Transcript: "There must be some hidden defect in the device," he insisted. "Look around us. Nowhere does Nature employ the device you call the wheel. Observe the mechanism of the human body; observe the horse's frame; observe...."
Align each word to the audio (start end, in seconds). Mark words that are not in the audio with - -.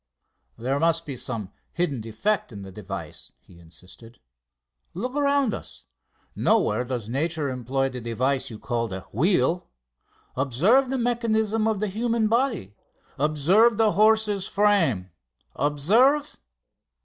"There 0.57 0.79
must 0.79 1.05
be 1.05 1.15
some 1.15 1.51
hidden 1.73 2.01
defect 2.01 2.51
in 2.51 2.63
the 2.63 2.71
device," 2.71 3.33
he 3.39 3.59
insisted. 3.59 4.19
"Look 4.95 5.15
around 5.15 5.53
us. 5.53 5.85
Nowhere 6.35 6.83
does 6.85 7.07
Nature 7.07 7.49
employ 7.51 7.89
the 7.89 8.01
device 8.01 8.49
you 8.49 8.57
call 8.57 8.87
the 8.87 9.01
wheel. 9.11 9.69
Observe 10.35 10.89
the 10.89 10.97
mechanism 10.97 11.67
of 11.67 11.79
the 11.79 11.87
human 11.87 12.27
body; 12.27 12.73
observe 13.19 13.77
the 13.77 13.91
horse's 13.91 14.47
frame; 14.47 15.11
observe...." 15.55 16.37